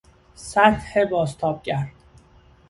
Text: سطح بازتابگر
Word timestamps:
سطح 0.35 1.03
بازتابگر 1.05 1.87